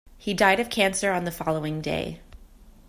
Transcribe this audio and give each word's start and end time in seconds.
He 0.17 0.33
died 0.33 0.59
of 0.59 0.71
cancer 0.71 1.11
on 1.11 1.25
the 1.25 1.31
following 1.31 1.79
day. 1.79 2.21